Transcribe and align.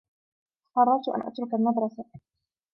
قررت 0.75 1.07
أن 1.09 1.21
أترك 1.27 1.53
المدرسة. 1.53 2.03